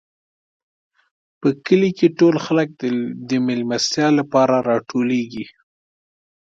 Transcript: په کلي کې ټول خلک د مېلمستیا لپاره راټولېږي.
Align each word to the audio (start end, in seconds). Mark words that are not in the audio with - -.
په 1.39 1.49
کلي 1.65 1.89
کې 1.97 2.07
ټول 2.19 2.35
خلک 2.45 2.69
د 3.29 3.31
مېلمستیا 3.47 4.07
لپاره 4.19 4.55
راټولېږي. 4.69 5.45